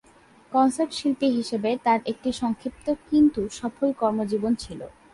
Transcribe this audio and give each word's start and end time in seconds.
Concert 0.51 0.91
শিল্পী 0.99 1.27
হিসেবে 1.37 1.69
তার 1.85 1.99
একটি 2.11 2.29
সংক্ষিপ্ত, 2.41 2.85
কিন্তু 3.09 3.41
সফল 3.59 3.89
কর্মজীবন 4.01 4.53
ছিল। 4.63 4.79